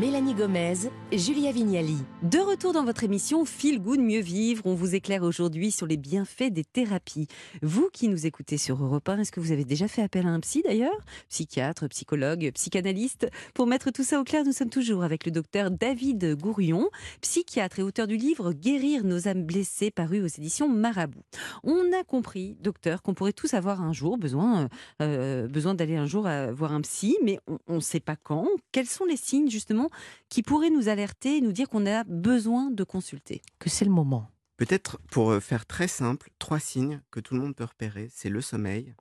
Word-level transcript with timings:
Mélanie 0.00 0.32
Gomez, 0.32 0.88
Julia 1.12 1.52
Vignali. 1.52 1.98
De 2.22 2.38
retour 2.38 2.72
dans 2.72 2.84
votre 2.84 3.04
émission 3.04 3.44
Feel 3.44 3.82
Good 3.82 4.00
Mieux 4.00 4.22
Vivre, 4.22 4.62
on 4.64 4.74
vous 4.74 4.94
éclaire 4.94 5.22
aujourd'hui 5.22 5.70
sur 5.70 5.86
les 5.86 5.98
bienfaits 5.98 6.50
des 6.50 6.64
thérapies. 6.64 7.26
Vous 7.60 7.90
qui 7.92 8.08
nous 8.08 8.24
écoutez 8.24 8.56
sur 8.56 8.82
Europe 8.82 9.06
1, 9.06 9.18
est-ce 9.18 9.30
que 9.30 9.40
vous 9.40 9.52
avez 9.52 9.66
déjà 9.66 9.88
fait 9.88 10.00
appel 10.00 10.26
à 10.26 10.30
un 10.30 10.40
psy 10.40 10.62
d'ailleurs? 10.62 10.98
Psychiatre, 11.28 11.86
psychologue, 11.88 12.50
psychanalyste? 12.54 13.28
Pour 13.52 13.66
mettre 13.66 13.90
tout 13.90 14.02
ça 14.02 14.18
au 14.18 14.24
clair, 14.24 14.42
nous 14.46 14.52
sommes 14.52 14.70
toujours 14.70 15.02
avec 15.02 15.26
le 15.26 15.32
docteur 15.32 15.70
David 15.70 16.34
Gourion, 16.34 16.88
psychiatre 17.20 17.80
et 17.80 17.82
auteur 17.82 18.06
du 18.06 18.16
livre 18.16 18.54
Guérir 18.54 19.04
nos 19.04 19.28
âmes 19.28 19.44
blessées 19.44 19.90
paru 19.90 20.22
aux 20.22 20.28
éditions 20.28 20.66
Marabout. 20.70 21.20
On 21.62 21.92
a 21.92 22.04
compris, 22.04 22.56
docteur, 22.62 23.02
qu'on 23.02 23.12
pourrait 23.12 23.34
tous 23.34 23.52
avoir 23.52 23.82
un 23.82 23.92
jour 23.92 24.16
besoin, 24.16 24.70
euh, 25.02 25.46
besoin 25.46 25.74
d'aller 25.74 25.96
un 25.96 26.06
jour 26.06 26.26
voir 26.52 26.72
un 26.72 26.80
psy, 26.80 27.18
mais 27.22 27.38
on 27.66 27.74
ne 27.74 27.80
sait 27.80 28.00
pas 28.00 28.16
quand. 28.16 28.46
Quels 28.72 28.86
sont 28.86 29.04
les 29.04 29.18
signes 29.18 29.50
justement 29.50 29.89
qui 30.28 30.42
pourrait 30.42 30.70
nous 30.70 30.88
alerter 30.88 31.36
et 31.36 31.40
nous 31.40 31.52
dire 31.52 31.68
qu'on 31.68 31.86
a 31.86 32.04
besoin 32.04 32.70
de 32.70 32.84
consulter 32.84 33.42
Que 33.58 33.70
c'est 33.70 33.84
le 33.84 33.90
moment. 33.90 34.30
Peut-être 34.56 34.98
pour 35.10 35.30
euh, 35.30 35.40
faire 35.40 35.66
très 35.66 35.88
simple, 35.88 36.30
trois 36.38 36.60
signes 36.60 37.00
que 37.10 37.20
tout 37.20 37.34
le 37.34 37.40
monde 37.40 37.56
peut 37.56 37.64
repérer, 37.64 38.08
c'est 38.12 38.28
le 38.28 38.40
sommeil, 38.40 38.94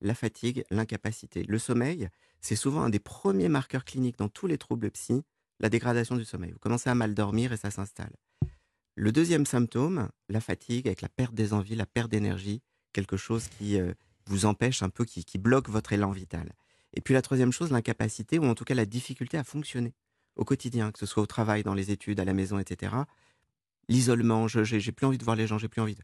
la 0.00 0.14
fatigue, 0.14 0.64
l'incapacité. 0.70 1.42
Le 1.42 1.58
sommeil, 1.58 2.08
c'est 2.40 2.56
souvent 2.56 2.82
un 2.82 2.90
des 2.90 3.00
premiers 3.00 3.48
marqueurs 3.48 3.84
cliniques 3.84 4.18
dans 4.18 4.28
tous 4.28 4.46
les 4.46 4.58
troubles 4.58 4.90
psy, 4.92 5.22
la 5.58 5.68
dégradation 5.68 6.16
du 6.16 6.24
sommeil. 6.24 6.52
Vous 6.52 6.58
commencez 6.58 6.88
à 6.90 6.94
mal 6.94 7.14
dormir 7.14 7.52
et 7.52 7.56
ça 7.56 7.70
s'installe. 7.70 8.12
Le 8.94 9.12
deuxième 9.12 9.46
symptôme, 9.46 10.08
la 10.28 10.40
fatigue 10.40 10.86
avec 10.86 11.00
la 11.00 11.08
perte 11.08 11.34
des 11.34 11.52
envies, 11.52 11.76
la 11.76 11.86
perte 11.86 12.10
d'énergie, 12.10 12.62
quelque 12.92 13.16
chose 13.16 13.48
qui 13.48 13.80
euh, 13.80 13.92
vous 14.26 14.46
empêche 14.46 14.82
un 14.82 14.90
peu, 14.90 15.04
qui, 15.04 15.24
qui 15.24 15.38
bloque 15.38 15.68
votre 15.68 15.92
élan 15.92 16.12
vital. 16.12 16.52
Et 16.94 17.00
puis 17.00 17.14
la 17.14 17.22
troisième 17.22 17.52
chose, 17.52 17.70
l'incapacité 17.70 18.38
ou 18.38 18.44
en 18.44 18.54
tout 18.54 18.64
cas 18.64 18.74
la 18.74 18.86
difficulté 18.86 19.38
à 19.38 19.44
fonctionner 19.44 19.94
au 20.40 20.44
quotidien, 20.44 20.90
que 20.90 20.98
ce 20.98 21.06
soit 21.06 21.22
au 21.22 21.26
travail, 21.26 21.62
dans 21.62 21.74
les 21.74 21.92
études, 21.92 22.18
à 22.18 22.24
la 22.24 22.32
maison, 22.32 22.58
etc. 22.58 22.96
L'isolement, 23.88 24.48
je 24.48 24.64
j'ai 24.64 24.92
plus 24.92 25.06
envie 25.06 25.18
de 25.18 25.24
voir 25.24 25.36
les 25.36 25.46
gens, 25.46 25.58
j'ai 25.58 25.68
plus 25.68 25.82
envie 25.82 25.94
de... 25.94 26.02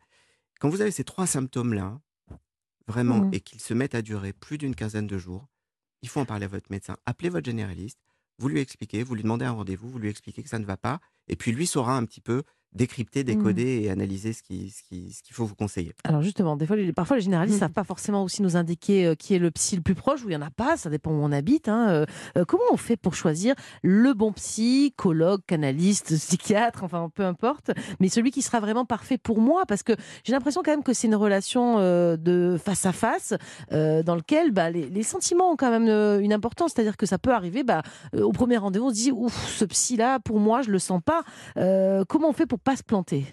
Quand 0.61 0.69
vous 0.69 0.83
avez 0.83 0.91
ces 0.91 1.05
trois 1.05 1.27
symptômes-là, 1.27 1.99
vraiment, 2.87 3.21
mmh. 3.21 3.35
et 3.35 3.41
qu'ils 3.41 3.61
se 3.61 3.75
mettent 3.75 3.95
à 3.95 4.03
durer 4.03 4.33
plus 4.35 4.59
d'une 4.59 4.75
quinzaine 4.75 5.07
de 5.07 5.19
jours, 5.19 5.49
il 6.03 6.09
faut 6.11 6.21
en 6.21 6.27
parler 6.27 6.45
à 6.45 6.49
votre 6.49 6.71
médecin. 6.71 6.97
Appelez 7.07 7.31
votre 7.31 7.47
généraliste, 7.47 7.99
vous 8.39 8.49
lui 8.49 8.61
expliquez, 8.61 9.03
vous 9.03 9.15
lui 9.15 9.23
demandez 9.23 9.47
un 9.47 9.53
rendez-vous, 9.53 9.89
vous 9.89 9.99
lui 9.99 10.11
expliquez 10.11 10.43
que 10.43 10.51
ça 10.51 10.59
ne 10.59 10.67
va 10.67 10.77
pas, 10.77 11.01
et 11.29 11.37
puis 11.37 11.51
lui 11.51 11.67
saura 11.67 11.97
un 11.97 12.05
petit 12.05 12.21
peu 12.21 12.43
décrypter, 12.77 13.23
mmh. 13.23 13.25
décoder 13.25 13.81
et 13.85 13.91
analyser 13.91 14.33
ce 14.33 14.43
qu'il 14.43 14.71
ce 14.71 14.83
qui, 14.83 15.11
ce 15.13 15.23
qu'il 15.23 15.35
faut 15.35 15.45
vous 15.45 15.55
conseiller. 15.55 15.93
Alors 16.05 16.23
justement, 16.23 16.57
des 16.57 16.67
fois, 16.67 16.77
les, 16.77 16.93
parfois 16.93 17.17
les 17.17 17.23
généralistes 17.23 17.55
ne 17.55 17.59
mmh. 17.59 17.61
savent 17.61 17.73
pas 17.73 17.85
forcément 17.85 18.23
aussi 18.23 18.43
nous 18.43 18.57
indiquer 18.57 19.07
euh, 19.07 19.15
qui 19.15 19.35
est 19.35 19.39
le 19.39 19.51
psy 19.51 19.77
le 19.77 19.83
plus 19.83 19.95
proche, 19.95 20.23
ou 20.23 20.27
il 20.29 20.37
n'y 20.37 20.37
en 20.37 20.47
a 20.47 20.51
pas, 20.51 20.77
ça 20.77 20.91
dépend 20.91 21.11
où 21.11 21.23
on 21.23 21.33
habite. 21.33 21.69
Hein, 21.69 21.89
euh, 21.89 22.07
euh, 22.37 22.45
comment 22.45 22.65
on 22.71 22.77
fait 22.77 22.97
pour 22.97 23.15
choisir 23.15 23.55
le 23.83 24.13
bon 24.13 24.33
psychologue, 24.33 25.41
canaliste, 25.47 26.15
psychiatre, 26.17 26.85
enfin 26.85 27.11
peu 27.15 27.25
importe, 27.25 27.71
mais 28.01 28.09
celui 28.09 28.31
qui 28.31 28.43
sera 28.43 28.61
vraiment 28.61 28.85
parfait 28.85 29.19
pour 29.19 29.41
moi? 29.41 29.65
Parce 29.67 29.83
que 29.83 29.95
j'ai 30.25 30.33
l'impression 30.33 30.63
quand 30.63 30.71
même 30.71 30.83
que 30.83 30.93
c'est 30.93 31.07
une 31.07 31.15
relation 31.15 31.79
de 31.79 32.59
face 32.63 32.85
à 32.87 32.93
face 32.93 33.35
dans 33.71 34.15
lequel 34.15 34.51
bah, 34.51 34.71
les, 34.71 35.03
sentiments 35.03 35.53
ont 35.53 35.57
quand 35.57 35.71
même 35.71 35.89
une 36.21 36.33
importance. 36.33 36.73
C'est-à-dire 36.75 36.97
que 36.97 37.07
ça 37.07 37.19
peut 37.19 37.33
arriver 37.33 37.63
bah, 37.63 37.83
au 38.13 38.33
premier 38.33 38.57
rendez-vous, 38.57 38.87
on 38.87 38.91
se 38.91 38.95
dit, 38.95 39.13
ouf, 39.13 39.49
ce 39.49 39.65
psy-là, 39.65 40.19
pour 40.21 40.41
moi, 40.41 40.63
je 40.63 40.71
le 40.71 40.79
sens 40.79 41.01
pas. 41.05 41.23
comment 42.09 42.29
on 42.29 42.33
fait 42.33 42.47
pour 42.47 42.61
pas 42.67 42.77
se 42.77 42.83
planter 42.83 43.25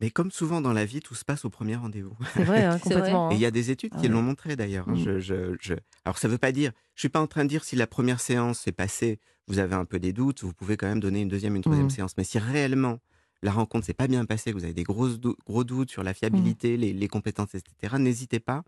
mais 0.00 0.10
comme 0.10 0.30
souvent 0.30 0.62
dans 0.62 0.72
la 0.72 0.86
vie, 0.86 1.00
tout 1.00 1.14
se 1.14 1.24
passe 1.24 1.44
au 1.44 1.50
premier 1.50 1.76
rendez-vous. 1.76 2.16
C'est 2.34 2.44
vrai, 2.44 2.64
hein, 2.64 2.78
complètement. 2.82 3.30
Et 3.30 3.34
il 3.34 3.40
y 3.40 3.44
a 3.44 3.50
des 3.50 3.70
études 3.70 3.94
qui 4.00 4.08
l'ont 4.08 4.22
montré 4.22 4.56
d'ailleurs. 4.56 4.88
Hein. 4.88 4.94
Mm. 4.94 5.18
Je, 5.18 5.74
Alors 6.04 6.16
ça 6.16 6.26
ne 6.26 6.32
veut 6.32 6.38
pas 6.38 6.52
dire, 6.52 6.72
je 6.94 7.00
suis 7.00 7.10
pas 7.10 7.20
en 7.20 7.26
train 7.26 7.44
de 7.44 7.50
dire 7.50 7.64
si 7.64 7.76
la 7.76 7.86
première 7.86 8.20
séance 8.20 8.60
s'est 8.60 8.72
passée, 8.72 9.20
vous 9.46 9.58
avez 9.58 9.74
un 9.74 9.84
peu 9.84 9.98
des 9.98 10.14
doutes, 10.14 10.42
vous 10.42 10.54
pouvez 10.54 10.78
quand 10.78 10.86
même 10.86 11.00
donner 11.00 11.20
une 11.20 11.28
deuxième, 11.28 11.54
une 11.54 11.62
troisième 11.62 11.88
mm. 11.88 11.90
séance. 11.90 12.16
Mais 12.16 12.24
si 12.24 12.38
réellement 12.38 12.98
la 13.42 13.52
rencontre 13.52 13.84
s'est 13.84 13.94
pas 13.94 14.06
bien 14.06 14.24
passée, 14.24 14.52
que 14.52 14.56
vous 14.56 14.64
avez 14.64 14.72
des 14.72 14.84
gros, 14.84 15.08
gros 15.46 15.64
doutes 15.64 15.90
sur 15.90 16.02
la 16.02 16.14
fiabilité, 16.14 16.78
mm. 16.78 16.98
les, 16.98 17.08
compétences, 17.08 17.54
etc., 17.54 17.96
n'hésitez 17.98 18.40
pas 18.40 18.62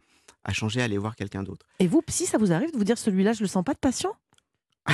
à 0.44 0.52
changer, 0.52 0.82
à 0.82 0.84
aller 0.84 0.98
voir 0.98 1.16
quelqu'un 1.16 1.42
d'autre. 1.42 1.64
Et 1.78 1.86
vous, 1.86 2.02
si 2.08 2.26
ça 2.26 2.36
vous 2.36 2.52
arrive 2.52 2.72
de 2.72 2.76
vous 2.76 2.84
dire 2.84 2.98
celui-là, 2.98 3.32
je 3.32 3.40
le 3.40 3.48
sens 3.48 3.64
pas 3.64 3.72
de 3.72 3.78
patient? 3.78 4.12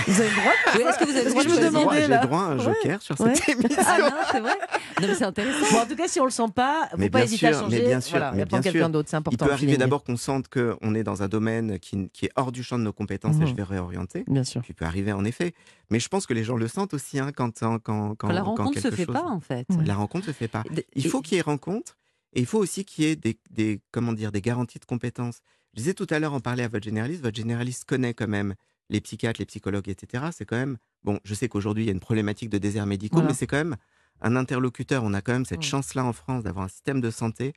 Vous 0.06 0.20
avez 0.20 0.28
le 0.28 0.36
droit 0.36 0.52
Est-ce 0.90 0.98
que 0.98 1.04
vous 1.04 1.16
avez 1.16 1.24
le 1.24 1.30
droit 1.30 1.44
de 1.44 1.48
choisir 1.48 1.92
J'ai 1.92 2.08
le 2.08 2.26
droit 2.26 2.40
à 2.40 2.46
un 2.46 2.58
joker 2.58 3.02
sur 3.02 3.16
cette 3.16 3.48
émission. 3.48 3.82
Ah 3.86 3.98
non, 3.98 4.10
c'est 4.30 4.40
vrai. 4.40 4.58
Non, 5.00 5.08
mais 5.08 5.14
c'est 5.14 5.24
intéressant. 5.24 5.80
en 5.80 5.86
tout 5.86 5.96
cas, 5.96 6.08
si 6.08 6.20
on 6.20 6.24
le 6.24 6.30
sent 6.30 6.50
pas, 6.54 6.88
faut 6.90 7.08
pas 7.08 7.24
hésiter 7.24 7.46
à 7.48 7.52
changer. 7.52 7.80
Mais 7.80 7.86
bien 7.86 8.00
sûr, 8.00 8.18
voilà, 8.18 8.32
mais 8.32 8.44
bien 8.44 8.60
quelqu'un 8.60 8.90
d'autre, 8.90 9.08
c'est 9.08 9.16
important. 9.16 9.44
Il 9.44 9.48
peut 9.48 9.52
arriver 9.52 9.76
d'abord 9.76 10.04
qu'on 10.04 10.16
sente 10.16 10.48
qu'on 10.48 10.94
est 10.94 11.04
dans 11.04 11.22
un 11.22 11.28
domaine 11.28 11.78
qui, 11.78 12.10
qui, 12.10 12.26
est 12.26 12.32
hors 12.36 12.52
du 12.52 12.62
champ 12.62 12.78
de 12.78 12.84
nos 12.84 12.92
compétences 12.92 13.36
et 13.36 13.46
je 13.46 13.50
mhm. 13.50 13.56
vais 13.56 13.62
réorienter. 13.62 14.24
Bien 14.26 14.44
sûr. 14.44 14.60
Puis 14.60 14.72
il 14.72 14.74
peut 14.74 14.84
arriver 14.84 15.12
en 15.12 15.24
effet. 15.24 15.54
Mais 15.90 16.00
je 16.00 16.08
pense 16.08 16.26
que 16.26 16.34
les 16.34 16.44
gens 16.44 16.56
le 16.56 16.68
sentent 16.68 16.92
aussi 16.92 17.18
hein, 17.18 17.32
quand, 17.34 17.60
quand, 17.82 18.14
quand, 18.14 18.28
La 18.28 18.42
rencontre 18.42 18.76
ne 18.76 18.80
se 18.80 18.90
fait 18.90 19.06
pas, 19.06 19.24
en 19.24 19.40
fait. 19.40 19.66
La 19.84 19.94
rencontre 19.94 20.26
se 20.26 20.32
fait 20.32 20.48
pas. 20.48 20.64
Il 20.94 21.06
faut 21.06 21.22
qu'il 21.22 21.36
y 21.36 21.38
ait 21.38 21.42
rencontre 21.42 21.96
et 22.34 22.40
il 22.40 22.46
faut 22.46 22.58
aussi 22.58 22.84
qu'il 22.84 23.04
y 23.04 23.08
ait 23.08 23.16
des, 23.16 23.38
des, 23.50 23.80
comment 23.90 24.12
dire, 24.12 24.32
des 24.32 24.42
garanties 24.42 24.78
de 24.78 24.84
compétences. 24.84 25.38
Je 25.74 25.80
disais 25.80 25.94
tout 25.94 26.06
à 26.10 26.18
l'heure, 26.18 26.34
en 26.34 26.40
parler 26.40 26.62
à 26.62 26.68
votre 26.68 26.84
généraliste, 26.84 27.22
votre 27.22 27.36
généraliste 27.36 27.84
connaît 27.84 28.14
quand 28.14 28.28
même 28.28 28.54
les 28.90 29.00
psychiatres, 29.00 29.40
les 29.40 29.46
psychologues, 29.46 29.88
etc., 29.88 30.24
c'est 30.32 30.44
quand 30.44 30.56
même. 30.56 30.78
Bon, 31.04 31.18
je 31.24 31.34
sais 31.34 31.48
qu'aujourd'hui, 31.48 31.84
il 31.84 31.86
y 31.86 31.90
a 31.90 31.92
une 31.92 32.00
problématique 32.00 32.50
de 32.50 32.58
désert 32.58 32.86
médicaux, 32.86 33.22
mais 33.22 33.34
c'est 33.34 33.46
quand 33.46 33.56
même 33.56 33.76
un 34.20 34.36
interlocuteur. 34.36 35.04
On 35.04 35.14
a 35.14 35.20
quand 35.20 35.32
même 35.32 35.44
cette 35.44 35.62
chance-là 35.62 36.04
en 36.04 36.12
France 36.12 36.44
d'avoir 36.44 36.64
un 36.64 36.68
système 36.68 37.00
de 37.00 37.10
santé 37.10 37.52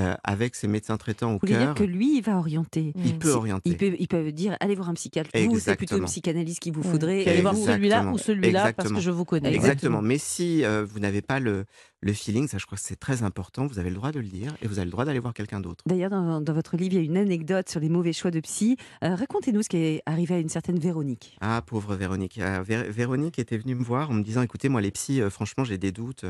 euh, 0.00 0.14
avec 0.24 0.56
ses 0.56 0.66
médecins 0.66 0.96
traitants 0.96 1.34
au 1.34 1.38
cœur. 1.38 1.58
dire 1.58 1.74
que 1.74 1.84
lui, 1.84 2.18
il 2.18 2.22
va 2.22 2.36
orienter. 2.36 2.92
Il 2.96 3.16
peut 3.16 3.30
orienter. 3.30 3.70
Il 3.70 3.76
peut, 3.76 3.94
il 3.96 4.08
peut 4.08 4.32
dire 4.32 4.56
allez 4.58 4.74
voir 4.74 4.88
un 4.88 4.94
psychiatre. 4.94 5.30
Vous, 5.46 5.60
c'est 5.60 5.76
plutôt 5.76 5.98
une 5.98 6.06
psychanalyse 6.06 6.58
qu'il 6.58 6.72
vous 6.72 6.82
faudrait. 6.82 7.26
Allez 7.28 7.42
voir 7.42 7.56
celui-là 7.56 8.10
ou 8.12 8.18
celui-là 8.18 8.72
parce 8.72 8.92
que 8.92 9.00
je 9.00 9.10
vous 9.10 9.24
connais. 9.24 9.54
Exactement. 9.54 10.02
Mais 10.02 10.18
si 10.18 10.64
euh, 10.64 10.84
vous 10.84 10.98
n'avez 10.98 11.22
pas 11.22 11.38
le, 11.38 11.64
le 12.00 12.12
feeling, 12.12 12.48
ça 12.48 12.58
je 12.58 12.66
crois 12.66 12.76
que 12.76 12.82
c'est 12.82 12.98
très 12.98 13.22
important, 13.22 13.66
vous 13.66 13.78
avez 13.78 13.90
le 13.90 13.94
droit 13.94 14.10
de 14.10 14.18
le 14.18 14.26
dire 14.26 14.56
et 14.62 14.66
vous 14.66 14.78
avez 14.78 14.86
le 14.86 14.90
droit 14.90 15.04
d'aller 15.04 15.20
voir 15.20 15.32
quelqu'un 15.32 15.60
d'autre. 15.60 15.84
D'ailleurs, 15.86 16.10
dans, 16.10 16.42
votre 16.52 16.76
livre, 16.76 16.94
il 16.94 16.98
y 16.98 17.00
a 17.00 17.04
une 17.04 17.16
anecdote 17.16 17.68
sur 17.68 17.78
les 17.78 17.88
mauvais 17.88 18.12
choix 18.12 18.32
de 18.32 18.40
psy. 18.40 18.76
Euh, 19.04 19.14
racontez-nous 19.14 19.62
ce 19.62 19.68
qui 19.68 19.76
est 19.76 20.02
arrivé 20.06 20.34
à 20.34 20.38
une 20.38 20.48
certaine 20.48 20.78
Véronique. 20.78 21.36
Ah, 21.40 21.62
pauvre 21.64 21.94
Véronique. 21.94 22.40
Véronique 22.66 23.38
était 23.38 23.58
venue 23.58 23.76
me 23.76 23.84
voir 23.84 24.10
en 24.10 24.14
me 24.14 24.22
disant 24.22 24.42
écoutez, 24.42 24.68
moi, 24.68 24.80
les 24.80 24.90
psys, 24.90 25.22
franchement, 25.30 25.62
j'ai 25.62 25.78
des 25.78 25.92
doutes, 25.92 26.24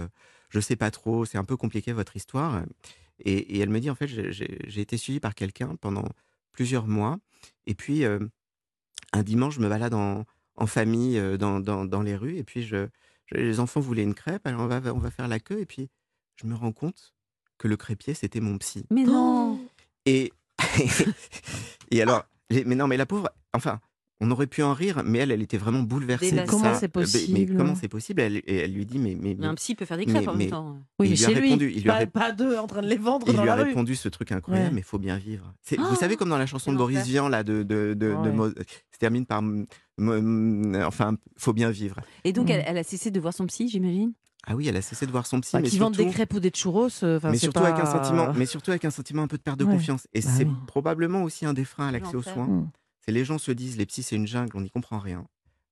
je 0.51 0.61
sais 0.61 0.77
pas 0.77 0.91
trop, 0.91 1.25
c'est 1.25 1.39
un 1.39 1.45
peu 1.45 1.57
compliqué 1.57 1.93
votre 1.93 2.15
histoire. 2.15 2.63
Et, 3.21 3.59
elle 3.61 3.71
me 3.71 3.81
dit, 3.81 3.91
en 3.91 3.95
fait, 3.95 4.09
j'ai 4.09 4.81
été 4.81 4.97
suivi 4.97 5.21
par 5.21 5.35
quelqu'un 5.35 5.77
pendant 5.77 6.09
plusieurs 6.53 6.87
mois. 6.87 7.19
Et 7.67 7.75
puis, 7.75 8.05
un 8.05 9.23
dimanche, 9.23 9.55
je 9.55 9.61
me 9.61 9.69
balade 9.69 9.95
en, 9.95 10.25
en 10.57 10.67
famille 10.67 11.21
dans, 11.39 11.61
dans, 11.61 12.03
les 12.03 12.17
rues. 12.17 12.37
Et 12.37 12.45
puis, 12.45 12.63
je, 12.63 12.89
les 13.31 13.61
enfants 13.61 13.81
voulaient 13.81 14.03
une 14.03 14.15
crêpe. 14.15 14.47
Alors, 14.47 14.63
on 14.63 14.67
va, 14.67 14.81
on 14.93 14.99
va 14.99 15.11
faire 15.11 15.29
la 15.29 15.41
queue. 15.41 15.61
Et 15.61 15.67
puis, 15.67 15.89
je 16.37 16.47
me 16.47 16.55
rends 16.55 16.73
compte 16.73 17.15
que 17.59 17.69
le 17.69 17.77
crêpier, 17.77 18.15
c'était 18.15 18.41
mon 18.41 18.59
psy. 18.59 18.85
Mais 18.91 19.05
non 19.05 19.61
Et, 20.07 20.33
et 21.91 22.03
alors, 22.03 22.25
mais 22.51 22.75
non, 22.75 22.87
mais 22.87 22.97
la 22.97 23.07
pauvre, 23.07 23.31
enfin, 23.53 23.81
on 24.25 24.31
aurait 24.31 24.47
pu 24.47 24.63
en 24.63 24.73
rire, 24.73 25.03
mais 25.05 25.19
elle, 25.19 25.31
elle 25.31 25.43
était 25.43 25.59
vraiment 25.59 25.83
bouleversée. 25.83 26.45
comment 26.49 26.75
c'est 26.75 26.89
possible 26.89 27.39
Mais, 27.39 27.47
comment 27.47 27.75
c'est 27.75 27.89
possible? 27.89 28.23
Elle, 28.23 28.43
elle, 28.47 28.73
lui 28.73 28.87
dit 28.87 28.99
mais, 28.99 29.17
mais, 29.21 29.37
un 29.45 29.55
psy 29.55 29.75
peut 29.75 29.85
faire 29.85 29.99
des 29.99 30.07
crêpes 30.07 30.27
en 30.27 30.35
même 30.35 30.51
temps. 30.51 30.79
Oui, 30.99 31.11
mais 31.11 31.17
chez 31.17 31.35
lui, 31.35 31.53
il 31.53 31.83
lui 31.83 31.91
a 31.91 32.07
pas, 32.07 32.33
deux 32.33 32.57
en 32.57 32.67
train 32.67 32.83
de 32.83 32.89
les 32.89 32.97
vendre 32.97 33.27
il 33.29 33.37
dans 33.37 33.43
lui 33.43 33.51
a 33.51 33.55
répondu 33.55 33.95
ce 33.95 34.09
truc 34.09 34.33
incroyable, 34.33 34.75
mais 34.75 34.81
il 34.81 34.85
faut 34.85 34.99
bien 34.99 35.19
vivre. 35.19 35.53
vous 35.71 35.77
ah 35.79 35.95
savez 35.97 36.17
comme 36.17 36.31
dans 36.31 36.39
la 36.39 36.47
chanson 36.47 36.73
de 36.73 36.79
Boris 36.79 37.07
Vian 37.07 37.29
là, 37.29 37.45
de, 37.45 37.63
de, 37.63 37.95
de, 37.95 38.15
se 38.93 38.99
termine 38.99 39.27
par 39.27 39.43
enfin, 39.99 41.17
faut 41.37 41.53
bien 41.53 41.71
vivre. 41.71 41.97
Et 42.25 42.33
donc, 42.33 42.51
elle, 42.51 42.65
elle 42.67 42.79
a 42.79 42.83
cessé 42.83 43.11
de 43.11 43.21
voir 43.21 43.35
son 43.35 43.47
psy, 43.47 43.69
j'imagine? 43.69 44.13
Ah 44.47 44.55
oui, 44.55 44.69
elle 44.69 44.77
a 44.77 44.83
cessé 44.83 45.07
de 45.07 45.11
voir 45.11 45.27
son 45.27 45.41
psy. 45.41 45.53
Bah, 45.55 45.61
mais 45.63 45.69
qui 45.69 45.79
vendent 45.79 45.97
des 45.97 46.09
crêpes 46.09 46.35
ou 46.35 46.41
des 46.41 46.51
churros. 46.51 46.89
Euh, 47.03 47.19
mais 47.23 47.39
surtout 47.39 47.61
avec 47.61 47.79
un 47.79 47.87
sentiment, 47.87 48.33
mais 48.35 48.47
surtout 48.47 48.71
avec 48.71 48.85
un 48.85 48.91
sentiment 48.91 49.23
un 49.23 49.27
peu 49.27 49.39
de 49.39 49.43
perte 49.43 49.59
de 49.59 49.65
confiance. 49.65 50.07
Et 50.13 50.21
bah 50.21 50.29
c'est 50.37 50.47
probablement 50.67 51.23
aussi 51.23 51.47
un 51.47 51.55
des 51.55 51.65
freins 51.65 51.89
à 51.89 51.93
l'accès 51.93 52.15
aux 52.15 52.23
soins. 52.23 52.47
Mmh. 52.47 52.71
C'est 53.05 53.13
les 53.13 53.25
gens 53.25 53.39
se 53.39 53.53
disent 53.53 53.77
les 53.77 53.87
psys 53.87 54.03
c'est 54.03 54.17
une 54.17 54.27
jungle, 54.27 54.57
on 54.57 54.63
n'y 54.63 54.71
comprend 54.71 54.99
rien. 54.99 55.27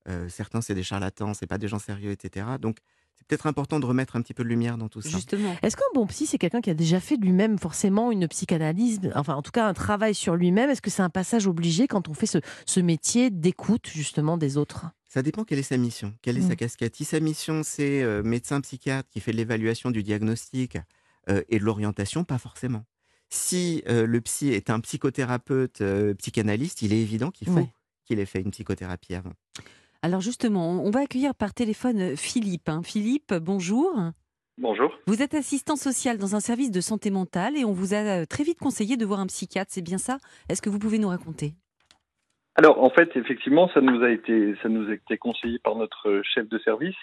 Euh, 0.08 0.28
certains, 0.28 0.60
c'est 0.60 0.74
des 0.74 0.82
charlatans, 0.82 1.32
c'est 1.32 1.46
pas 1.46 1.58
des 1.58 1.68
gens 1.68 1.78
sérieux, 1.78 2.10
etc. 2.10 2.46
Donc, 2.60 2.78
c'est 3.14 3.26
peut-être 3.26 3.46
important 3.46 3.78
de 3.78 3.86
remettre 3.86 4.16
un 4.16 4.22
petit 4.22 4.34
peu 4.34 4.42
de 4.42 4.48
lumière 4.48 4.76
dans 4.76 4.88
tout 4.88 5.00
ça. 5.00 5.08
Justement. 5.08 5.56
Est-ce 5.62 5.76
qu'un 5.76 5.84
bon 5.94 6.06
psy, 6.06 6.26
c'est 6.26 6.38
quelqu'un 6.38 6.60
qui 6.60 6.70
a 6.70 6.74
déjà 6.74 6.98
fait 6.98 7.16
lui-même 7.16 7.58
forcément 7.58 8.10
une 8.10 8.26
psychanalyse, 8.26 9.00
enfin 9.14 9.34
en 9.34 9.42
tout 9.42 9.52
cas 9.52 9.66
un 9.66 9.74
travail 9.74 10.14
sur 10.14 10.34
lui-même? 10.34 10.70
Est-ce 10.70 10.82
que 10.82 10.90
c'est 10.90 11.02
un 11.02 11.10
passage 11.10 11.46
obligé 11.46 11.86
quand 11.86 12.08
on 12.08 12.14
fait 12.14 12.26
ce, 12.26 12.80
métier 12.80 13.30
d'écoute 13.30 13.88
justement 13.88 14.36
des 14.36 14.56
autres? 14.56 14.86
Ça 15.08 15.22
dépend 15.22 15.44
quelle 15.44 15.60
est 15.60 15.62
sa 15.62 15.76
mission, 15.76 16.14
quelle 16.20 16.36
est 16.38 16.42
sa 16.42 16.54
mmh. 16.54 16.56
casquette. 16.56 16.96
Si 16.96 17.04
sa 17.04 17.20
mission 17.20 17.62
c'est 17.62 18.02
euh, 18.02 18.22
médecin 18.22 18.60
psychiatre 18.60 19.08
qui 19.10 19.20
fait 19.20 19.32
l'évaluation 19.32 19.90
du 19.90 20.02
diagnostic 20.02 20.78
euh, 21.28 21.42
et 21.48 21.58
de 21.58 21.64
l'orientation, 21.64 22.24
pas 22.24 22.38
forcément. 22.38 22.84
Si 23.34 23.82
le 23.86 24.20
psy 24.20 24.52
est 24.52 24.68
un 24.68 24.80
psychothérapeute 24.80 25.82
psychanalyste, 26.18 26.82
il 26.82 26.92
est 26.92 27.00
évident 27.00 27.30
qu'il 27.30 27.48
faut 27.48 27.66
qu'il 28.04 28.20
ait 28.20 28.26
fait 28.26 28.40
une 28.40 28.50
psychothérapie 28.50 29.14
avant. 29.14 29.32
Alors 30.02 30.20
justement, 30.20 30.84
on 30.84 30.90
va 30.90 31.00
accueillir 31.00 31.34
par 31.34 31.54
téléphone 31.54 32.00
euh, 32.00 32.16
Philippe. 32.16 32.68
Hein. 32.68 32.82
Philippe, 32.84 33.32
bonjour. 33.34 33.94
Bonjour. 34.58 34.98
Vous 35.06 35.22
êtes 35.22 35.34
assistant 35.34 35.76
social 35.76 36.18
dans 36.18 36.34
un 36.34 36.40
service 36.40 36.72
de 36.72 36.80
santé 36.80 37.10
mentale 37.10 37.56
et 37.56 37.64
on 37.64 37.72
vous 37.72 37.94
a 37.94 38.22
euh, 38.22 38.24
très 38.26 38.42
vite 38.42 38.58
conseillé 38.58 38.96
de 38.96 39.06
voir 39.06 39.20
un 39.20 39.26
psychiatre, 39.28 39.70
c'est 39.72 39.82
bien 39.82 39.98
ça? 39.98 40.18
Est-ce 40.48 40.60
que 40.60 40.70
vous 40.70 40.80
pouvez 40.80 40.98
nous 40.98 41.08
raconter? 41.08 41.52
Alors, 42.56 42.82
en 42.82 42.90
fait, 42.90 43.16
effectivement, 43.16 43.70
ça 43.72 43.80
nous 43.80 44.02
a 44.02 44.10
été, 44.10 44.54
ça 44.62 44.68
nous 44.68 44.90
a 44.90 44.94
été 44.94 45.16
conseillé 45.16 45.58
par 45.60 45.76
notre 45.76 46.20
chef 46.34 46.48
de 46.48 46.58
service, 46.58 46.96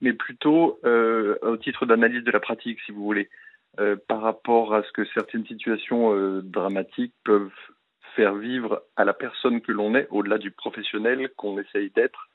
mais 0.00 0.12
plutôt 0.12 0.78
euh, 0.84 1.36
au 1.42 1.56
titre 1.56 1.86
d'analyse 1.86 2.22
de 2.22 2.30
la 2.30 2.38
pratique, 2.38 2.78
si 2.86 2.92
vous 2.92 3.02
voulez, 3.02 3.28
euh, 3.80 3.96
par 4.08 4.20
rapport 4.20 4.74
à 4.74 4.82
ce 4.82 4.92
que 4.92 5.04
certaines 5.14 5.46
situations 5.46 6.14
euh, 6.14 6.42
dramatiques 6.42 7.14
peuvent 7.24 7.50
faire 8.16 8.34
vivre 8.34 8.82
à 8.96 9.04
la 9.04 9.14
personne 9.14 9.60
que 9.62 9.72
l'on 9.72 9.94
est, 9.94 10.06
au-delà 10.10 10.38
du 10.38 10.50
professionnel 10.50 11.30
qu'on 11.36 11.58
essaye 11.58 11.90
d'être, 11.90 12.28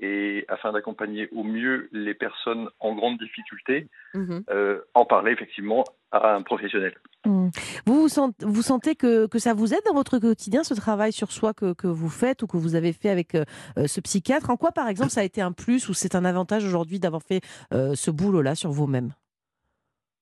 et 0.00 0.46
afin 0.48 0.72
d'accompagner 0.72 1.28
au 1.32 1.42
mieux 1.42 1.88
les 1.92 2.14
personnes 2.14 2.70
en 2.78 2.94
grande 2.94 3.18
difficulté, 3.18 3.88
Mhm. 4.14 4.44
euh, 4.48 4.80
en 4.94 5.04
parler 5.04 5.32
effectivement 5.32 5.84
à 6.12 6.34
un 6.34 6.42
professionnel. 6.42 6.94
Hmm. 7.26 7.48
Vous, 7.84 8.00
vous 8.02 8.08
sent- 8.08 8.32
vous 8.40 8.62
sentez 8.62 8.94
que, 8.94 9.26
que 9.26 9.38
ça 9.38 9.52
vous 9.52 9.74
aide 9.74 9.82
dans 9.84 9.92
votre 9.92 10.18
quotidien, 10.18 10.64
ce 10.64 10.72
travail 10.72 11.12
sur 11.12 11.30
soi 11.32 11.52
que, 11.52 11.74
que 11.74 11.86
vous 11.86 12.08
faites 12.08 12.42
ou 12.42 12.46
que 12.46 12.56
vous 12.56 12.74
avez 12.74 12.94
fait 12.94 13.10
avec 13.10 13.36
ce 13.76 14.00
psychiatre? 14.00 14.48
En 14.48 14.56
quoi, 14.56 14.72
par 14.72 14.88
exemple, 14.88 15.10
ça 15.10 15.20
a 15.20 15.24
été 15.24 15.42
un 15.42 15.52
plus 15.52 15.88
ou 15.90 15.92
c'est 15.92 16.14
un 16.14 16.24
avantage 16.24 16.64
aujourd'hui 16.64 16.98
d'avoir 16.98 17.22
fait 17.22 17.42
ce 17.70 18.10
boulot-là 18.10 18.54
sur 18.54 18.70
vous-même? 18.70 19.10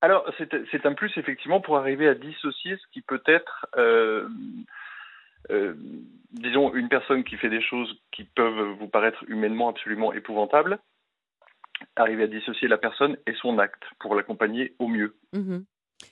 Alors, 0.01 0.31
c'est 0.39 0.87
un 0.87 0.95
plus 0.95 1.13
effectivement 1.17 1.61
pour 1.61 1.77
arriver 1.77 2.09
à 2.09 2.15
dissocier 2.15 2.77
ce 2.77 2.87
qui 2.93 3.01
peut 3.01 3.23
être, 3.27 3.67
euh, 3.77 4.29
euh, 5.51 5.75
disons, 6.31 6.73
une 6.75 6.89
personne 6.89 7.25
qui 7.25 7.37
fait 7.37 7.51
des 7.51 7.61
choses 7.61 8.01
qui 8.13 8.25
peuvent 8.25 8.77
vous 8.79 8.87
paraître 8.87 9.25
humainement 9.29 9.69
absolument 9.69 10.13
épouvantables, 10.13 10.79
arriver 11.97 12.25
à 12.25 12.29
dissocier 12.29 12.69
la 12.69 12.79
personne 12.79 13.17
et 13.27 13.35
son 13.35 13.59
acte 13.59 13.83
pour 13.99 14.15
l'accompagner 14.15 14.75
au 14.79 14.87
mieux. 14.87 15.17
Mhm. 15.33 15.65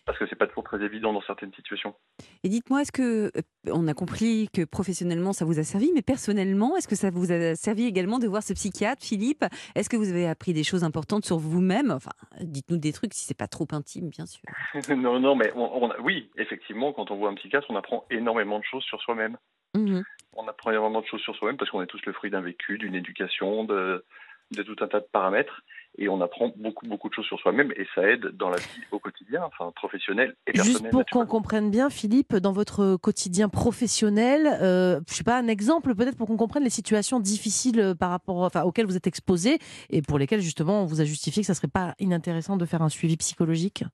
Parce 0.04 0.18
que 0.18 0.26
c'est 0.28 0.36
pas 0.36 0.46
toujours 0.48 0.64
très 0.64 0.82
évident 0.82 1.12
dans 1.12 1.22
certaines 1.22 1.52
situations. 1.54 1.94
Et 2.42 2.48
dites-moi, 2.48 2.82
est-ce 2.82 2.90
que 2.92 3.30
euh, 3.36 3.40
on 3.72 3.86
a 3.86 3.94
compris 3.94 4.48
que 4.52 4.64
professionnellement 4.64 5.32
ça 5.32 5.44
vous 5.44 5.58
a 5.58 5.62
servi, 5.64 5.92
mais 5.94 6.02
personnellement, 6.02 6.76
est-ce 6.76 6.88
que 6.88 6.96
ça 6.96 7.10
vous 7.10 7.30
a 7.32 7.54
servi 7.54 7.84
également 7.84 8.18
de 8.18 8.26
voir 8.26 8.42
ce 8.42 8.52
psychiatre, 8.52 9.04
Philippe? 9.04 9.44
Est-ce 9.74 9.88
que 9.88 9.96
vous 9.96 10.08
avez 10.10 10.26
appris 10.26 10.52
des 10.52 10.64
choses 10.64 10.82
importantes 10.84 11.24
sur 11.24 11.38
vous-même? 11.38 11.90
Enfin, 11.92 12.10
dites-nous 12.40 12.78
des 12.78 12.92
trucs 12.92 13.14
si 13.14 13.24
c'est 13.24 13.36
pas 13.38 13.46
trop 13.48 13.66
intime, 13.72 14.08
bien 14.08 14.26
sûr. 14.26 14.42
non, 14.96 15.20
non, 15.20 15.36
mais 15.36 15.52
on, 15.54 15.84
on 15.84 15.90
a- 15.90 16.00
oui, 16.00 16.30
effectivement, 16.36 16.92
quand 16.92 17.10
on 17.10 17.16
voit 17.16 17.30
un 17.30 17.34
psychiatre, 17.34 17.66
on 17.70 17.76
apprend 17.76 18.04
énormément 18.10 18.58
de 18.58 18.64
choses 18.64 18.84
sur 18.84 19.00
soi-même. 19.02 19.36
Mhm. 19.74 20.02
On 20.34 20.48
apprend 20.48 20.70
énormément 20.72 21.00
de 21.00 21.06
choses 21.06 21.20
sur 21.22 21.34
soi-même 21.36 21.56
parce 21.56 21.70
qu'on 21.70 21.82
est 21.82 21.86
tous 21.86 22.04
le 22.06 22.12
fruit 22.12 22.30
d'un 22.30 22.40
vécu, 22.40 22.76
d'une 22.78 22.94
éducation, 22.94 23.64
de, 23.64 24.04
de 24.50 24.62
tout 24.62 24.76
un 24.80 24.88
tas 24.88 25.00
de 25.00 25.06
paramètres. 25.12 25.62
Et 25.98 26.08
on 26.08 26.20
apprend 26.20 26.52
beaucoup, 26.56 26.86
beaucoup 26.86 27.08
de 27.08 27.14
choses 27.14 27.24
sur 27.24 27.38
soi-même 27.40 27.72
et 27.76 27.86
ça 27.94 28.02
aide 28.02 28.26
dans 28.36 28.50
la 28.50 28.58
vie 28.58 28.82
au 28.90 28.98
quotidien, 28.98 29.42
enfin 29.44 29.72
professionnel 29.74 30.36
et 30.46 30.52
personnel. 30.52 30.80
Juste 30.82 30.90
pour 30.90 31.06
qu'on 31.06 31.26
comprenne 31.26 31.70
bien, 31.70 31.88
Philippe, 31.88 32.36
dans 32.36 32.52
votre 32.52 32.96
quotidien 32.96 33.48
professionnel, 33.48 34.46
euh, 34.60 35.00
je 35.08 35.14
sais 35.14 35.24
pas, 35.24 35.38
un 35.38 35.48
exemple 35.48 35.94
peut-être 35.94 36.18
pour 36.18 36.26
qu'on 36.26 36.36
comprenne 36.36 36.64
les 36.64 36.70
situations 36.70 37.18
difficiles 37.18 37.80
euh, 37.80 37.94
par 37.94 38.10
rapport, 38.10 38.38
enfin, 38.38 38.62
auxquelles 38.62 38.86
vous 38.86 38.96
êtes 38.96 39.06
exposé 39.06 39.58
et 39.88 40.02
pour 40.02 40.18
lesquelles 40.18 40.42
justement 40.42 40.82
on 40.82 40.84
vous 40.84 41.00
a 41.00 41.04
justifié 41.04 41.42
que 41.42 41.46
ça 41.46 41.54
serait 41.54 41.68
pas 41.68 41.94
inintéressant 41.98 42.56
de 42.56 42.66
faire 42.66 42.82
un 42.82 42.90
suivi 42.90 43.16
psychologique? 43.16 43.84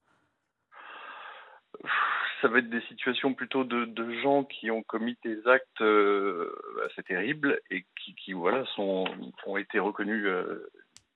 Ça 2.40 2.48
va 2.48 2.58
être 2.58 2.70
des 2.70 2.82
situations 2.88 3.34
plutôt 3.34 3.62
de, 3.62 3.84
de 3.84 4.20
gens 4.20 4.42
qui 4.42 4.72
ont 4.72 4.82
commis 4.82 5.16
des 5.24 5.38
actes 5.46 5.80
euh, 5.80 6.52
assez 6.86 7.04
terribles 7.04 7.60
et 7.70 7.86
qui, 8.02 8.16
qui, 8.16 8.32
voilà, 8.32 8.64
sont, 8.74 9.04
ont 9.46 9.56
été 9.56 9.78
reconnus 9.78 10.24
euh, 10.26 10.68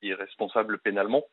irresponsables 0.02 0.78
pénalement. 0.78 1.24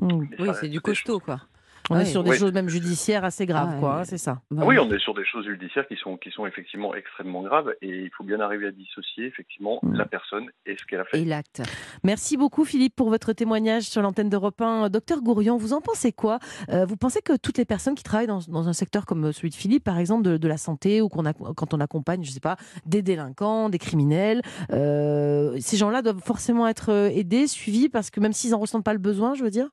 Mais 0.00 0.36
Oui, 0.38 0.50
c'est 0.60 0.68
du 0.68 0.80
costaud, 0.80 1.20
quoi. 1.20 1.40
On 1.90 1.98
est 1.98 2.04
sur 2.04 2.22
des 2.24 2.36
choses 2.36 2.52
même 2.52 2.68
judiciaires 2.68 3.24
assez 3.24 3.46
graves, 3.46 3.70
Ah, 3.74 3.80
quoi, 3.80 3.94
ouais. 3.94 4.00
hein, 4.00 4.04
c'est 4.04 4.18
ça. 4.18 4.40
Bah, 4.50 4.64
Oui, 4.66 4.78
on 4.78 4.90
est 4.92 4.98
sur 4.98 5.14
des 5.14 5.24
choses 5.24 5.46
judiciaires 5.46 5.86
qui 5.88 5.96
sont, 5.96 6.16
qui 6.16 6.30
sont 6.30 6.46
effectivement 6.46 6.94
extrêmement 6.94 7.42
graves 7.42 7.72
et 7.82 7.88
il 8.04 8.10
faut 8.16 8.24
bien 8.24 8.40
arriver 8.40 8.66
à 8.66 8.70
dissocier 8.70 9.24
effectivement 9.26 9.78
Mm. 9.82 9.94
la 9.94 10.04
personne 10.06 10.46
et 10.66 10.76
ce 10.78 10.84
qu'elle 10.84 11.00
a 11.00 11.04
fait. 11.04 11.20
Et 11.20 11.24
l'acte. 11.24 11.62
Merci 12.04 12.36
beaucoup 12.36 12.64
Philippe 12.64 12.94
pour 12.96 13.08
votre 13.10 13.32
témoignage 13.32 13.84
sur 13.84 14.02
l'antenne 14.02 14.28
d'Europe 14.28 14.60
1. 14.60 14.88
Docteur 14.90 15.20
Gourion, 15.22 15.56
vous 15.56 15.72
en 15.72 15.80
pensez 15.80 16.12
quoi? 16.12 16.38
Euh, 16.70 16.84
Vous 16.84 16.96
pensez 16.96 17.20
que 17.22 17.36
toutes 17.36 17.58
les 17.58 17.64
personnes 17.64 17.94
qui 17.94 18.02
travaillent 18.02 18.26
dans, 18.26 18.40
dans 18.48 18.68
un 18.68 18.72
secteur 18.72 19.06
comme 19.06 19.32
celui 19.32 19.50
de 19.50 19.54
Philippe, 19.54 19.84
par 19.84 19.98
exemple, 19.98 20.22
de, 20.22 20.36
de 20.36 20.48
la 20.48 20.56
santé, 20.58 21.00
ou 21.00 21.08
qu'on 21.08 21.26
a, 21.26 21.32
quand 21.32 21.74
on 21.74 21.80
accompagne, 21.80 22.22
je 22.24 22.30
sais 22.30 22.40
pas, 22.40 22.56
des 22.86 23.02
délinquants, 23.02 23.68
des 23.68 23.78
criminels, 23.78 24.42
euh, 24.72 25.56
ces 25.60 25.76
gens-là 25.76 26.02
doivent 26.02 26.22
forcément 26.24 26.66
être 26.68 26.90
euh, 26.90 27.08
aidés, 27.08 27.46
suivis, 27.46 27.88
parce 27.88 28.10
que 28.10 28.20
même 28.20 28.32
s'ils 28.32 28.50
n'en 28.52 28.58
ressentent 28.58 28.84
pas 28.84 28.92
le 28.92 28.98
besoin, 28.98 29.34
je 29.34 29.42
veux 29.42 29.50
dire? 29.50 29.68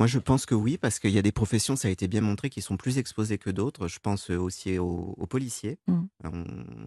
Moi, 0.00 0.06
je 0.06 0.18
pense 0.18 0.46
que 0.46 0.54
oui, 0.54 0.78
parce 0.78 0.98
qu'il 0.98 1.10
y 1.10 1.18
a 1.18 1.22
des 1.22 1.30
professions, 1.30 1.76
ça 1.76 1.88
a 1.88 1.90
été 1.90 2.08
bien 2.08 2.22
montré, 2.22 2.48
qui 2.48 2.62
sont 2.62 2.78
plus 2.78 2.96
exposées 2.96 3.36
que 3.36 3.50
d'autres. 3.50 3.86
Je 3.86 3.98
pense 4.00 4.30
euh, 4.30 4.38
aussi 4.38 4.78
aux, 4.78 5.14
aux 5.18 5.26
policiers. 5.26 5.78
Mm. 5.86 6.00
On, 6.24 6.44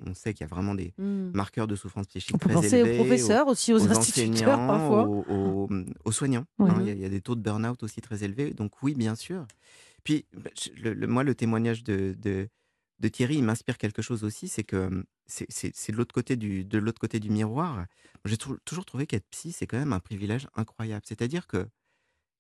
on 0.07 0.13
sait 0.15 0.33
qu'il 0.33 0.42
y 0.42 0.50
a 0.50 0.54
vraiment 0.54 0.74
des 0.74 0.94
Mhm. 0.98 1.31
marqueurs 1.36 1.68
de 1.68 1.75
souffrance 1.75 2.07
psychique 2.07 2.33
On 2.36 2.39
peut 2.39 2.50
très 2.50 2.56
penser 2.56 2.77
élevés. 2.77 2.94
aux 2.94 3.04
professeurs, 3.04 3.48
aussi 3.48 3.71
aux, 3.71 3.77
aux 3.86 3.92
instituteurs 3.92 4.57
parfois. 4.68 5.07
Aux, 5.07 6.12
soignants. 6.12 6.45
Hein. 6.57 6.75
Il 6.81 6.88
y, 6.88 6.89
a- 6.89 6.94
il 6.94 7.00
y 7.01 7.06
a 7.06 7.10
des 7.10 7.21
taux 7.21 7.36
de 7.36 7.42
burn-out 7.42 7.83
aussi 7.83 8.01
très 8.01 8.24
élevés. 8.24 8.51
Donc 8.56 8.81
oui, 8.81 8.95
bien 8.95 9.13
sûr. 9.13 9.45
Puis, 10.04 10.25
bah, 10.36 10.50
je- 10.60 10.71
le- 10.81 10.94
le- 10.95 11.06
moi, 11.07 11.24
le 11.24 11.36
témoignage 11.36 11.83
de, 11.83 12.15
de, 12.19 12.48
de 13.00 13.07
Thierry, 13.10 13.36
il 13.36 13.44
m'inspire 13.44 13.77
quelque 13.77 14.01
chose 14.01 14.24
aussi, 14.24 14.48
c'est 14.48 14.63
que 14.63 14.88
hum, 14.88 15.04
c'est- 15.27 15.92
de 15.92 15.95
l'autre 15.95 16.13
côté 16.15 16.36
du 16.36 16.65
de 16.65 16.77
l'autre 16.80 17.00
côté 17.00 17.19
du 17.19 17.30
miroir. 17.30 17.86
J'ai 18.25 18.38
tou- 18.38 18.57
toujours 18.65 18.86
trouvé 18.86 19.06
qu'être 19.06 19.27
psy, 19.30 19.51
c'est 19.51 19.68
quand 19.68 19.77
même 19.77 19.94
un 19.94 20.00
privilège 20.00 20.48
incroyable. 20.56 21.04
C'est-à-dire 21.07 21.45
que 21.45 21.68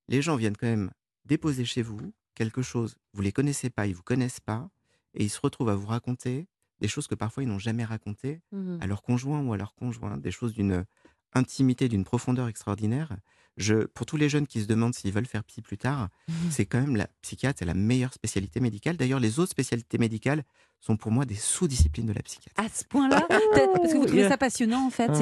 les 0.07 0.21
gens 0.21 0.35
viennent 0.35 0.57
quand 0.57 0.67
même 0.67 0.91
déposer 1.25 1.65
chez 1.65 1.81
vous 1.81 1.99
quelque 2.35 2.61
chose. 2.61 2.97
Vous 3.13 3.21
les 3.21 3.31
connaissez 3.31 3.69
pas, 3.69 3.85
ils 3.87 3.95
vous 3.95 4.03
connaissent 4.03 4.39
pas, 4.39 4.69
et 5.13 5.23
ils 5.23 5.29
se 5.29 5.39
retrouvent 5.39 5.69
à 5.69 5.75
vous 5.75 5.87
raconter 5.87 6.47
des 6.79 6.87
choses 6.87 7.07
que 7.07 7.15
parfois 7.15 7.43
ils 7.43 7.49
n'ont 7.49 7.59
jamais 7.59 7.85
racontées 7.85 8.41
Mhm. 8.51 8.79
à 8.81 8.87
leur 8.87 9.01
conjoint 9.03 9.41
ou 9.41 9.53
à 9.53 9.57
leur 9.57 9.75
conjoint, 9.75 10.17
des 10.17 10.31
choses 10.31 10.53
d'une 10.53 10.85
intimité, 11.33 11.87
d'une 11.89 12.03
profondeur 12.03 12.47
extraordinaire. 12.47 13.15
Je, 13.55 13.85
pour 13.85 14.05
tous 14.07 14.17
les 14.17 14.29
jeunes 14.29 14.47
qui 14.47 14.61
se 14.61 14.65
demandent 14.65 14.95
s'ils 14.95 15.11
veulent 15.13 15.27
faire 15.27 15.43
psy 15.43 15.61
plus 15.61 15.77
tard, 15.77 16.09
c'est 16.51 16.65
quand 16.65 16.81
même 16.81 16.95
la 16.95 17.07
psychiatre, 17.21 17.59
c'est 17.59 17.65
la 17.65 17.73
meilleure 17.75 18.13
spécialité 18.13 18.59
médicale. 18.59 18.97
D'ailleurs, 18.97 19.19
les 19.19 19.39
autres 19.39 19.51
spécialités 19.51 19.97
médicales 19.99 20.43
sont 20.79 20.97
pour 20.97 21.11
moi 21.11 21.25
des 21.25 21.35
sous-disciplines 21.35 22.07
de 22.07 22.13
la 22.13 22.21
psychiatrie. 22.23 22.65
À 22.65 22.69
ce 22.69 22.83
point-là? 22.85 23.21
Peut-être 23.29 23.73
Parce 23.73 23.93
que 23.93 23.97
vous 23.97 24.05
trouvez 24.07 24.27
ça 24.27 24.37
passionnant, 24.37 24.85
en 24.87 24.89
fait. 24.89 25.09
Ah. 25.09 25.19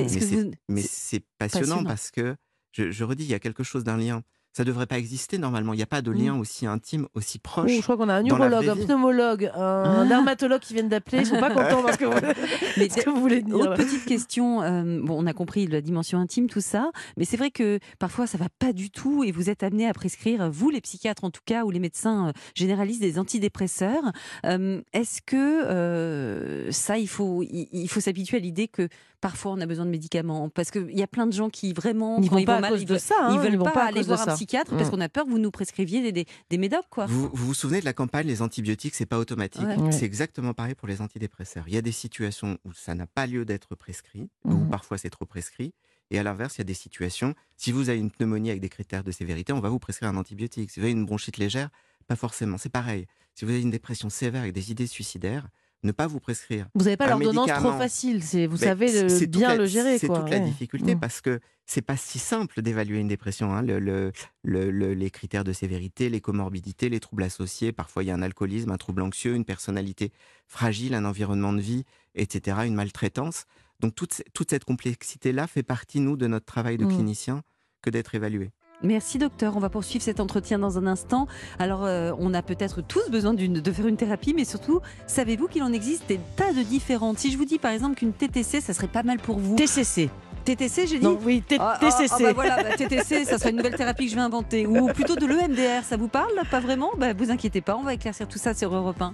Mais 0.70 0.82
c'est- 0.82 1.20
vous- 1.20 1.26
passionnant, 1.38 1.68
passionnant. 1.68 1.84
parce 1.84 2.10
que, 2.12 2.36
je, 2.72 2.90
je 2.90 3.04
redis, 3.04 3.26
il 3.26 3.30
y 3.30 3.34
a 3.34 3.40
quelque 3.40 3.64
chose 3.64 3.84
d'un 3.84 3.98
lien. 3.98 4.24
Ça 4.54 4.66
devrait 4.66 4.86
pas 4.86 4.98
exister 4.98 5.38
normalement. 5.38 5.74
Il 5.74 5.78
n'y 5.78 5.84
a 5.84 5.88
pas 5.88 6.02
de 6.02 6.12
lien 6.12 6.36
aussi 6.38 6.66
intime, 6.66 7.08
aussi 7.14 7.40
proche. 7.40 7.72
je 7.72 7.82
crois 7.82 7.96
qu'on 7.96 8.10
a 8.10 8.16
un 8.16 8.24
dans 8.24 8.38
la 8.38 8.48
urologue, 8.48 8.66
vraie 8.70 8.82
un 8.84 8.86
pneumologue, 8.86 9.52
un 9.56 10.02
Ah. 10.02 10.06
dermatologue 10.06 10.60
qui 10.60 10.74
viennent 10.74 10.90
d'appeler. 10.90 11.20
Ils 11.20 11.26
sont 11.28 11.40
pas 11.40 11.50
contents 11.52 11.82
parce 11.84 11.96
que 11.96 12.04
vous, 12.06 12.12
Mais 12.78 12.90
ce 12.90 12.98
que 13.02 13.10
vous 13.10 13.22
voulez 13.22 13.42
dire. 13.42 13.56
Autre 13.56 13.76
petite 13.76 14.04
question, 14.06 14.62
euh, 14.62 15.00
bon, 15.02 15.24
on 15.24 15.26
a 15.26 15.32
compris 15.34 15.68
la 15.68 15.80
dimension 15.80 16.20
intime, 16.20 16.48
tout 16.50 16.60
ça, 16.60 16.92
mais 17.16 17.24
c'est 17.24 17.38
vrai 17.38 17.50
que 17.50 17.80
parfois 17.98 18.28
ça 18.28 18.38
va 18.38 18.48
pas 18.60 18.74
du 18.74 18.90
tout 18.92 19.24
et 19.24 19.32
vous 19.32 19.50
êtes 19.50 19.64
amené 19.64 19.88
à 19.88 19.94
prescrire, 19.94 20.50
vous 20.52 20.70
les 20.70 20.82
psychiatres 20.82 21.24
en 21.24 21.32
tout 21.32 21.42
cas, 21.46 21.64
ou 21.64 21.72
les 21.72 21.80
médecins 21.80 22.28
euh, 22.28 22.32
généralistes, 22.54 23.02
des 23.02 23.20
antidépresseurs. 23.20 24.04
Euh, 24.46 24.82
Est-ce 24.94 25.22
que 25.26 25.64
euh, 25.92 26.72
ça, 26.72 26.98
il 26.98 27.08
faut, 27.08 27.44
il, 27.44 27.68
il 27.72 27.88
faut 27.90 28.00
s'habituer 28.00 28.38
à 28.38 28.40
l'idée 28.40 28.68
que 28.68 28.88
parfois 29.22 29.52
on 29.52 29.62
a 29.62 29.66
besoin 29.66 29.86
de 29.86 29.92
médicaments? 29.92 30.50
Parce 30.50 30.72
qu'il 30.72 30.98
y 30.98 31.04
a 31.04 31.08
plein 31.08 31.28
de 31.28 31.34
gens 31.34 31.50
qui 31.50 31.74
vraiment, 31.74 32.18
Ils 32.22 32.30
quand 32.30 32.36
vont 32.36 32.42
ils 32.42 32.46
pas 32.46 32.54
vont 32.54 32.58
à 32.58 32.62
mal, 32.62 32.72
cause 32.72 32.82
ils 32.82 32.86
de 32.86 32.90
veulent, 32.94 33.00
ça. 33.00 33.16
hein, 33.22 33.30
ils 33.34 33.40
veulent 33.40 33.56
vont 33.58 33.66
pas, 33.66 33.86
aller 33.86 34.02
voir 34.02 34.22
un 34.22 34.26
ça. 34.26 34.36
Psychiatre 34.42 34.72
parce 34.76 34.88
Mm. 34.88 34.92
qu'on 34.92 35.02
a 35.02 35.10
peur 35.10 35.26
que 35.26 35.30
vous 35.30 35.38
nous 35.40 35.52
prescriviez 35.52 36.02
des, 36.02 36.12
des, 36.12 36.26
des 36.50 36.58
médocs, 36.58 36.86
quoi. 36.90 37.06
Vous, 37.06 37.30
vous 37.34 37.46
vous 37.48 37.54
souvenez 37.54 37.80
de 37.80 37.86
la 37.86 37.94
campagne 37.94 38.26
Les 38.28 38.42
antibiotiques, 38.42 38.96
c'est 38.96 39.06
pas 39.06 39.20
automatique. 39.20 39.62
Ouais. 39.62 39.92
C'est 39.92 40.06
exactement 40.06 40.54
pareil 40.54 40.76
pour 40.76 40.88
les 40.88 41.02
antidépresseurs. 41.02 41.66
Il 41.68 41.74
y 41.74 41.78
a 41.78 41.82
des 41.82 41.92
situations 41.92 42.58
où 42.66 42.74
ça 42.74 42.96
n'a 42.96 43.06
pas 43.08 43.28
lieu 43.28 43.46
d'être 43.46 43.76
prescrit, 43.76 44.30
ou 44.46 44.54
Mhm. 44.54 44.70
parfois 44.70 44.98
c'est 44.98 45.10
trop 45.10 45.26
prescrit. 45.26 45.74
Et 46.10 46.20
à 46.20 46.24
l'inverse, 46.24 46.56
il 46.56 46.60
y 46.60 46.62
a 46.62 46.66
des 46.66 46.74
situations, 46.74 47.36
si 47.56 47.72
vous 47.72 47.90
avez 47.90 48.00
une 48.00 48.12
pneumonie 48.12 48.50
avec 48.50 48.62
des 48.62 48.68
critères 48.70 49.04
de 49.04 49.12
sévérité, 49.12 49.54
on 49.54 49.60
va 49.62 49.70
vous 49.70 49.80
prescrire 49.80 50.10
un 50.10 50.18
antibiotique. 50.18 50.70
Si 50.72 50.80
vous 50.80 50.84
avez 50.86 50.92
une 50.92 51.06
bronchite 51.06 51.38
légère, 51.38 51.70
pas 52.08 52.16
forcément. 52.18 52.58
C'est 52.58 52.70
pareil. 52.70 53.06
Si 53.36 53.46
vous 53.46 53.52
avez 53.52 53.62
une 53.62 53.70
dépression 53.72 54.10
sévère 54.10 54.42
avec 54.42 54.54
des 54.54 54.72
idées 54.72 54.88
suicidaires, 54.88 55.48
ne 55.84 55.92
pas 55.92 56.08
vous 56.08 56.20
prescrire 56.20 56.68
Vous 56.76 56.84
n'avez 56.86 56.98
pas 56.98 57.08
l'ordonnance 57.10 57.50
trop 57.50 57.72
facile. 57.72 58.24
C'est 58.24 58.46
vous 58.48 58.58
Ben, 58.58 58.66
savez 58.68 59.02
le- 59.04 59.26
bien 59.26 59.50
la- 59.50 59.56
le 59.58 59.66
gérer. 59.66 59.98
C'est 59.98 60.08
toute 60.08 60.30
la 60.30 60.40
difficulté 60.40 60.96
Mm. 60.96 61.00
parce 61.00 61.22
que 61.22 61.40
c'est 61.66 61.82
pas 61.82 61.98
si 61.98 62.20
simple 62.20 62.62
d'évaluer 62.62 63.00
une 63.00 63.08
dépression. 63.08 63.54
hein. 63.54 63.62
Le- 63.62 63.80
le- 63.80 64.12
le- 64.44 64.70
le- 64.72 64.94
les 64.94 65.10
critères 65.10 65.44
de 65.44 65.54
sévérité, 65.54 66.10
les 66.10 66.22
comorbidités, 66.22 66.90
les 66.90 67.00
troubles 67.00 67.24
associés. 67.24 67.72
Parfois, 67.72 68.04
il 68.04 68.08
y 68.08 68.12
a 68.12 68.16
un 68.16 68.22
alcoolisme, 68.22 68.72
un 68.72 68.78
trouble 68.78 69.02
anxieux, 69.02 69.36
une 69.36 69.46
personnalité 69.46 70.12
fragile, 70.48 70.94
un 70.94 71.06
environnement 71.06 71.54
de 71.54 71.62
vie, 71.62 71.84
etc., 72.16 72.58
une 72.66 72.76
maltraitance. 72.76 73.46
Donc, 73.80 73.96
toute, 73.96 74.22
toute 74.34 74.50
cette 74.52 74.66
complexité-là 74.66 75.48
fait 75.48 75.64
partie, 75.64 76.00
nous, 76.00 76.16
de 76.18 76.28
notre 76.28 76.46
travail 76.46 76.78
de 76.78 76.86
Mm. 76.86 76.90
clinicien 76.90 77.42
que 77.82 77.90
d'être 77.90 78.14
évalué. 78.14 78.52
Merci 78.84 79.18
docteur, 79.20 79.56
on 79.56 79.60
va 79.60 79.70
poursuivre 79.70 80.04
cet 80.04 80.20
entretien 80.20 80.58
dans 80.60 80.78
un 80.78 80.88
instant. 80.88 81.28
Alors 81.60 81.86
euh, 81.86 82.12
on 82.20 82.34
a 82.34 82.42
peut-être 82.42 82.82
tous 82.82 83.10
besoin 83.12 83.34
d'une- 83.34 83.54
de 83.62 83.72
faire 83.72 83.86
une 83.88 83.98
thérapie, 83.98 84.34
mais 84.36 84.44
surtout, 84.46 84.80
savez-vous 85.08 85.48
qu'il 85.48 85.62
en 85.64 85.72
existe 85.72 86.08
des 86.08 86.20
tas 86.36 86.52
de 86.54 86.64
différentes? 86.64 87.20
Si 87.20 87.32
je 87.32 87.38
vous 87.38 87.46
dis 87.46 87.60
par 87.60 87.72
exemple 87.72 87.96
qu'une 87.96 88.14
TTC, 88.14 88.60
ça 88.62 88.74
serait 88.74 88.88
pas 88.88 89.04
mal 89.04 89.20
pour 89.20 89.38
vous. 89.40 89.56
TCC. 89.56 90.10
TTC, 90.46 90.88
j'ai 90.88 90.98
dit? 90.98 91.06
Non, 91.06 91.20
oui, 91.24 91.44
T- 91.48 91.58
Ah, 91.60 91.78
ah, 91.80 91.80
ah, 91.80 91.86
TCC. 91.92 92.24
bah 92.24 92.34
voilà, 92.34 92.64
bah, 92.64 92.76
TTC, 92.76 93.26
ça 93.26 93.38
serait 93.38 93.52
une 93.52 93.58
nouvelle 93.58 93.76
thérapie 93.76 94.06
que 94.06 94.12
je 94.12 94.16
vais 94.16 94.22
inventer. 94.24 94.66
Ou 94.66 94.88
plutôt 94.88 95.16
de 95.16 95.28
l'EMDR, 95.28 95.84
ça 95.84 95.98
vous 95.98 96.08
parle? 96.08 96.32
Pas 96.50 96.60
vraiment? 96.60 96.90
Bah, 96.98 97.14
Vous 97.14 97.30
inquiétez 97.30 97.62
pas, 97.62 97.76
on 97.78 97.84
va 97.84 97.94
éclaircir 97.94 98.28
tout 98.28 98.40
ça 98.40 98.56
sur 98.56 98.74
Europe 98.74 99.00
1. 99.00 99.14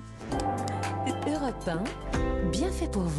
Europe 1.27 1.67
1, 1.67 2.49
bien 2.51 2.71
fait 2.71 2.89
pour 2.89 3.01
vous. 3.01 3.09